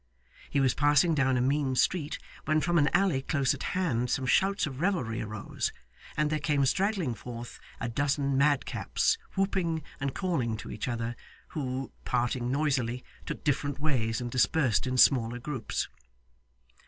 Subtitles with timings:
[0.49, 4.25] He was passing down a mean street, when from an alley close at hand some
[4.25, 5.71] shouts of revelry arose,
[6.17, 11.15] and there came straggling forth a dozen madcaps, whooping and calling to each other,
[11.49, 15.87] who, parting noisily, took different ways and dispersed in smaller groups.